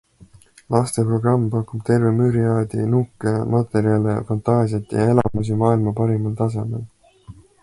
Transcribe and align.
Lasteprogramm 0.75 1.43
pakub 1.55 1.83
terve 1.89 2.13
müriaadi 2.21 2.87
nukke, 2.95 3.35
materjale, 3.57 4.17
fantaasiat 4.31 4.97
ja 4.99 5.07
elamusi 5.13 5.61
maailma 5.63 5.95
parimal 6.03 6.37
tasemel. 6.43 6.87